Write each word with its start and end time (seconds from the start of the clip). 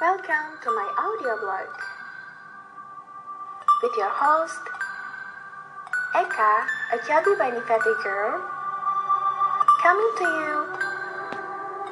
Welcome 0.00 0.56
to 0.64 0.70
my 0.72 0.88
audio 0.96 1.36
blog 1.44 1.68
with 3.82 3.92
your 3.98 4.08
host 4.08 4.64
Eka, 6.16 6.52
a 6.94 6.98
chubby 7.06 7.36
bunny 7.36 7.60
fatty 7.68 7.92
girl, 8.02 8.40
coming 9.82 10.08
to 10.16 10.24
you 10.24 10.64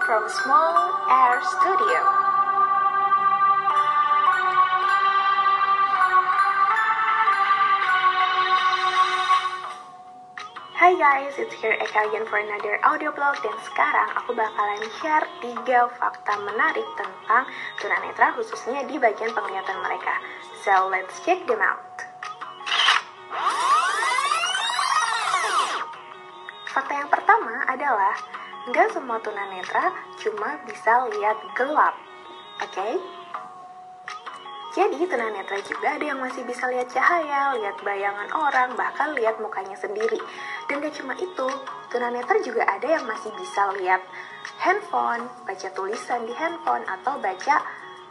from 0.07 0.25
Small 0.41 0.73
Air 1.13 1.43
Hai 10.89 10.97
guys, 10.97 11.37
it's 11.37 11.53
here 11.61 11.77
Eka 11.77 12.09
again 12.09 12.25
for 12.33 12.41
another 12.41 12.81
audio 12.81 13.13
blog 13.13 13.37
dan 13.45 13.53
sekarang 13.61 14.09
aku 14.17 14.33
bakalan 14.33 14.81
share 15.05 15.29
3 15.45 15.61
fakta 16.01 16.33
menarik 16.49 16.89
tentang 16.97 17.45
tunanetra 17.77 18.33
khususnya 18.33 18.89
di 18.89 18.97
bagian 18.97 19.29
penglihatan 19.37 19.85
mereka. 19.85 20.17
So 20.65 20.89
let's 20.89 21.13
check 21.29 21.45
them 21.45 21.61
out. 21.61 22.09
Fakta 26.73 27.05
yang 27.05 27.13
pertama 27.13 27.69
adalah 27.69 28.17
nggak 28.73 28.89
semua 28.89 29.21
tunanetra 29.21 29.93
cuma 30.25 30.57
bisa 30.65 31.05
lihat 31.13 31.37
gelap, 31.53 32.01
oke? 32.65 32.73
Okay? 32.73 32.97
Jadi 34.69 35.01
tunanetra 35.09 35.59
juga 35.65 35.97
ada 35.97 36.05
yang 36.05 36.21
masih 36.21 36.45
bisa 36.45 36.69
lihat 36.69 36.93
cahaya, 36.93 37.57
lihat 37.57 37.81
bayangan 37.81 38.29
orang, 38.37 38.77
bahkan 38.77 39.17
lihat 39.17 39.41
mukanya 39.41 39.73
sendiri. 39.81 40.21
Dan 40.69 40.85
gak 40.85 40.93
cuma 40.93 41.17
itu, 41.17 41.49
tunanetra 41.89 42.37
juga 42.45 42.69
ada 42.69 42.85
yang 42.85 43.09
masih 43.09 43.33
bisa 43.41 43.73
lihat 43.81 44.05
handphone, 44.61 45.25
baca 45.49 45.69
tulisan 45.73 46.29
di 46.29 46.37
handphone, 46.37 46.85
atau 46.85 47.17
baca 47.17 47.65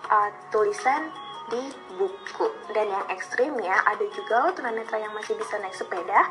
uh, 0.09 0.29
tulisan 0.49 1.13
di 1.53 1.61
buku. 1.93 2.49
Dan 2.73 2.89
yang 2.89 3.05
ekstrimnya 3.13 3.77
ada 3.85 4.05
juga 4.09 4.49
loh 4.49 4.53
tunanetra 4.57 4.97
yang 4.97 5.13
masih 5.13 5.37
bisa 5.37 5.61
naik 5.61 5.77
sepeda, 5.77 6.25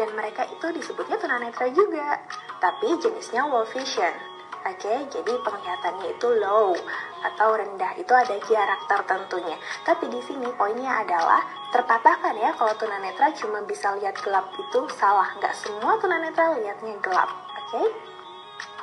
dan 0.00 0.16
mereka 0.16 0.48
itu 0.48 0.64
disebutnya 0.72 1.20
tunanetra 1.20 1.68
juga, 1.76 2.24
tapi 2.56 2.96
jenisnya 3.04 3.44
low 3.44 3.68
vision. 3.68 4.29
Oke, 4.60 4.76
okay, 4.84 4.98
jadi 5.08 5.32
penglihatannya 5.40 6.20
itu 6.20 6.28
low 6.36 6.76
atau 7.24 7.48
rendah. 7.56 7.96
Itu 7.96 8.12
ada 8.12 8.36
jarak 8.44 8.84
tertentunya. 8.84 9.56
Tapi 9.88 10.04
di 10.12 10.20
sini 10.20 10.52
poinnya 10.52 11.00
adalah 11.00 11.40
terpatahkan 11.72 12.36
ya 12.36 12.52
kalau 12.52 12.76
tunanetra 12.76 13.32
cuma 13.40 13.64
bisa 13.64 13.96
lihat 13.96 14.20
gelap 14.20 14.52
itu 14.60 14.84
salah. 15.00 15.32
Nggak 15.40 15.56
semua 15.56 15.96
tunanetra 15.96 16.60
lihatnya 16.60 16.92
gelap. 17.00 17.32
Oke? 17.56 17.72
Okay? 17.72 17.86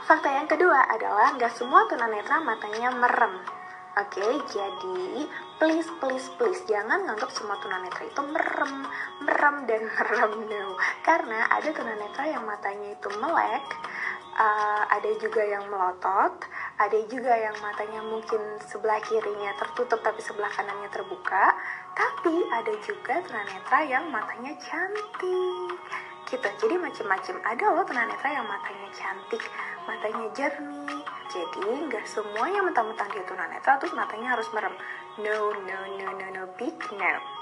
Fakta 0.10 0.30
yang 0.34 0.50
kedua 0.50 0.88
adalah 0.88 1.38
nggak 1.38 1.54
semua 1.54 1.86
tunanetra 1.86 2.42
matanya 2.42 2.90
merem. 2.98 3.38
Oke, 3.98 4.22
okay, 4.22 4.34
jadi 4.54 5.26
please, 5.58 5.90
please, 5.98 6.30
please 6.38 6.62
jangan 6.70 7.02
nganggap 7.06 7.34
semua 7.34 7.58
tunanetra 7.58 8.06
itu 8.06 8.22
merem, 8.30 8.86
merem 9.26 9.56
dan 9.66 9.82
merem 9.94 10.34
no. 10.46 10.78
Karena 11.02 11.50
ada 11.50 11.66
tunanetra 11.74 12.30
yang 12.30 12.46
matanya 12.46 12.94
itu 12.94 13.10
melek, 13.18 13.66
uh, 14.38 14.84
ada 14.88 15.12
juga 15.18 15.42
yang 15.42 15.66
melotot, 15.68 16.46
ada 16.78 17.00
juga 17.10 17.34
yang 17.34 17.58
matanya 17.60 18.02
mungkin 18.06 18.40
sebelah 18.70 19.02
kirinya 19.04 19.52
tertutup 19.58 20.00
tapi 20.06 20.22
sebelah 20.22 20.50
kanannya 20.54 20.90
terbuka, 20.94 21.58
tapi 21.98 22.46
ada 22.54 22.74
juga 22.86 23.20
tunanetra 23.26 23.80
yang 23.90 24.06
matanya 24.14 24.54
cantik. 24.62 25.82
Gitu, 26.28 26.44
jadi 26.44 26.76
macam-macam. 26.76 27.36
Ada 27.40 27.66
loh 27.72 27.86
tunanetra 27.88 28.30
yang 28.30 28.46
matanya 28.46 28.90
cantik, 28.92 29.44
matanya 29.88 30.28
jernih. 30.36 31.02
Jadi 31.32 31.68
nggak 31.88 32.06
semua 32.08 32.46
yang 32.52 32.68
mentang-mentang 32.68 33.08
dia 33.16 33.24
tunanetra 33.24 33.80
terus 33.80 33.96
matanya 33.96 34.36
harus 34.36 34.48
merem. 34.52 34.76
No, 35.18 35.56
no, 35.56 35.80
no, 35.98 36.08
no, 36.14 36.28
no, 36.36 36.44
big 36.60 36.76
no. 36.94 37.37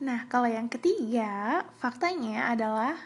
Nah, 0.00 0.24
kalau 0.32 0.48
yang 0.48 0.72
ketiga, 0.72 1.60
faktanya 1.76 2.48
adalah 2.48 2.96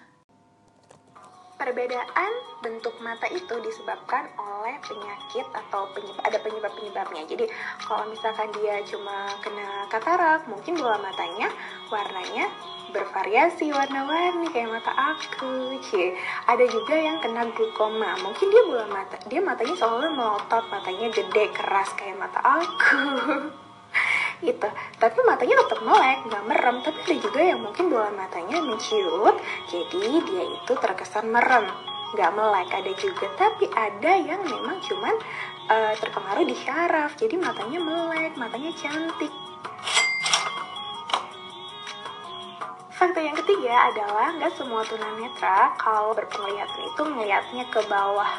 perbedaan 1.59 2.33
bentuk 2.63 2.95
mata 3.03 3.27
itu 3.35 3.51
disebabkan 3.67 4.31
oleh 4.39 4.79
penyakit 4.79 5.43
atau 5.51 5.91
penyebab, 5.91 6.23
ada 6.23 6.39
penyebab-penyebabnya. 6.39 7.27
Jadi, 7.27 7.51
kalau 7.83 8.07
misalkan 8.07 8.47
dia 8.55 8.79
cuma 8.87 9.27
kena 9.43 9.91
katarak, 9.91 10.47
mungkin 10.47 10.79
bola 10.79 11.03
matanya 11.03 11.51
warnanya 11.91 12.47
bervariasi 12.95 13.75
warna-warni 13.75 14.55
kayak 14.55 14.79
mata 14.79 14.95
aku. 14.95 15.75
Cie. 15.83 16.15
Ada 16.47 16.63
juga 16.71 16.95
yang 16.95 17.19
kena 17.19 17.51
glukoma. 17.59 18.15
Mungkin 18.23 18.55
dia 18.55 18.63
bola 18.71 18.87
mata, 18.87 19.19
dia 19.27 19.43
matanya 19.43 19.75
selalu 19.75 20.15
melotot, 20.15 20.63
matanya 20.71 21.11
gede, 21.11 21.51
keras 21.59 21.91
kayak 21.99 22.23
mata 22.23 22.39
aku. 22.39 23.03
gitu. 24.43 24.69
Tapi 24.99 25.19
matanya 25.23 25.55
tetap 25.63 25.81
melek 25.85 26.19
nggak 26.27 26.45
merem. 26.49 26.77
Tapi 26.83 26.99
ada 27.05 27.15
juga 27.21 27.41
yang 27.43 27.61
mungkin 27.63 27.85
bola 27.93 28.11
matanya 28.11 28.59
menciut 28.65 29.37
jadi 29.71 30.03
dia 30.25 30.45
itu 30.49 30.73
terkesan 30.75 31.31
merem. 31.31 31.69
Nggak 32.15 32.31
melek 32.35 32.69
ada 32.73 32.93
juga. 32.99 33.27
Tapi 33.39 33.71
ada 33.75 34.13
yang 34.19 34.41
memang 34.43 34.81
cuman 34.83 35.15
uh, 35.71 35.93
terpengaruh 35.99 36.45
di 36.47 36.57
syaraf. 36.59 37.15
Jadi 37.19 37.37
matanya 37.39 37.79
melek 37.79 38.33
matanya 38.35 38.73
cantik. 38.75 39.33
Fakta 42.95 43.19
yang 43.19 43.35
ketiga 43.43 43.91
adalah 43.91 44.33
nggak 44.39 44.55
semua 44.55 44.87
tunanetra 44.87 45.75
kalau 45.77 46.15
berpenglihatan 46.15 46.83
itu 46.89 47.03
melihatnya 47.03 47.67
ke 47.69 47.83
bawah. 47.91 48.33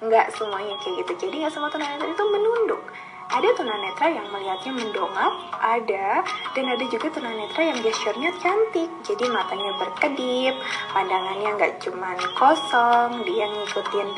Nggak 0.00 0.32
semuanya 0.32 0.74
kayak 0.80 1.04
gitu. 1.04 1.12
Jadi 1.28 1.34
nggak 1.44 1.52
semua 1.52 1.68
tunanetra 1.68 2.08
itu 2.08 2.24
menunduk. 2.24 2.82
Ada 3.30 3.46
tunanetra 3.54 4.10
yang 4.10 4.26
melihatnya 4.34 4.72
mendongak, 4.74 5.32
ada, 5.62 6.26
dan 6.50 6.66
ada 6.66 6.84
juga 6.90 7.14
tunanetra 7.14 7.62
yang 7.62 7.78
gesturnya 7.78 8.34
cantik. 8.42 8.90
Jadi 9.06 9.24
matanya 9.30 9.70
berkedip, 9.78 10.58
pandangannya 10.90 11.50
nggak 11.54 11.78
cuman 11.78 12.18
kosong, 12.34 13.22
dia 13.22 13.46
ngikutin, 13.46 14.08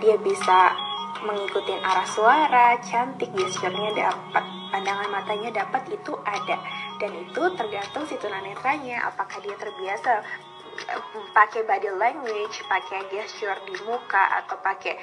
dia 0.00 0.16
bisa 0.24 0.72
mengikuti 1.20 1.76
arah 1.84 2.08
suara, 2.08 2.80
cantik 2.80 3.28
gesturnya 3.36 3.92
dapat, 3.92 4.44
pandangan 4.72 5.08
matanya 5.12 5.60
dapat 5.60 5.92
itu 5.92 6.16
ada. 6.24 6.56
Dan 6.96 7.12
itu 7.12 7.42
tergantung 7.60 8.08
si 8.08 8.16
tunanetranya, 8.16 9.04
apakah 9.12 9.36
dia 9.44 9.52
terbiasa 9.60 10.24
pakai 11.32 11.64
body 11.64 11.90
language, 11.96 12.62
pakai 12.68 13.08
gesture 13.08 13.56
di 13.64 13.74
muka 13.84 14.44
atau 14.44 14.56
pakai 14.60 14.96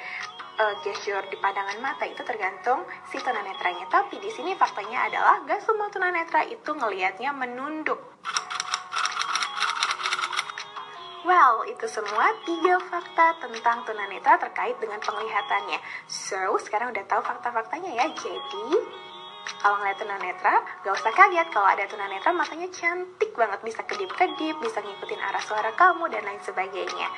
uh, 0.60 0.74
gesture 0.86 1.24
di 1.30 1.36
pandangan 1.38 1.78
mata 1.82 2.04
itu 2.06 2.22
tergantung 2.22 2.86
si 3.10 3.18
tunanetranya. 3.18 3.90
Tapi 3.90 4.18
di 4.22 4.30
sini 4.30 4.54
faktanya 4.54 5.10
adalah 5.10 5.42
gak 5.46 5.60
semua 5.62 5.90
tunanetra 5.90 6.46
itu 6.46 6.70
ngelihatnya 6.70 7.30
menunduk. 7.34 8.00
Well, 11.24 11.64
itu 11.64 11.88
semua 11.88 12.36
tiga 12.44 12.76
fakta 12.84 13.40
tentang 13.40 13.80
tunanetra 13.88 14.36
terkait 14.36 14.76
dengan 14.76 15.00
penglihatannya. 15.00 15.80
So, 16.04 16.60
sekarang 16.60 16.92
udah 16.92 17.00
tahu 17.08 17.24
fakta-faktanya 17.24 17.96
ya. 17.96 18.06
Jadi, 18.12 18.66
kalau 19.60 19.80
ngeliat 19.80 19.98
tunanetra, 20.00 20.54
gak 20.84 20.94
usah 20.94 21.12
kaget 21.12 21.48
kalau 21.52 21.68
ada 21.68 21.84
tunanetra 21.88 22.30
matanya 22.32 22.68
cantik 22.72 23.32
banget, 23.36 23.60
bisa 23.60 23.80
kedip-kedip, 23.84 24.56
bisa 24.60 24.78
ngikutin 24.80 25.20
arah 25.20 25.42
suara 25.44 25.70
kamu, 25.76 26.08
dan 26.08 26.24
lain 26.24 26.40
sebagainya. 26.44 27.08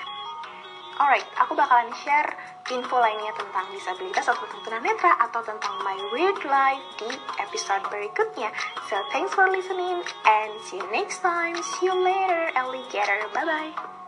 Alright, 0.96 1.28
aku 1.36 1.52
bakalan 1.52 1.92
share 1.92 2.32
info 2.72 2.96
lainnya 2.96 3.28
tentang 3.36 3.68
disabilitas 3.68 4.32
atau 4.32 4.48
tentang 4.48 4.64
tunanetra 4.64 5.12
atau 5.28 5.44
tentang 5.44 5.76
my 5.84 5.98
weird 6.08 6.40
life 6.48 6.80
di 6.96 7.12
episode 7.36 7.84
berikutnya. 7.92 8.48
So 8.88 8.96
thanks 9.12 9.36
for 9.36 9.44
listening 9.52 10.00
and 10.24 10.50
see 10.64 10.80
you 10.80 10.88
next 10.88 11.20
time. 11.20 11.60
See 11.76 11.92
you 11.92 11.94
later, 12.00 12.48
alligator. 12.56 13.28
Bye 13.36 13.44
bye. 13.44 14.05